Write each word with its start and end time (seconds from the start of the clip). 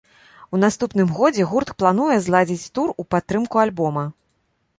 У 0.57 0.61
наступным 0.61 1.11
годзе 1.19 1.45
гурт 1.51 1.69
плануе 1.81 2.15
зладзіць 2.29 2.71
тур 2.79 2.87
у 3.05 3.07
падтрымку 3.13 3.55
альбома. 3.67 4.03